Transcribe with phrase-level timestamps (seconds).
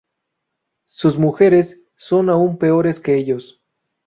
[0.87, 3.61] Sus mujeres, son aún peores que ellos.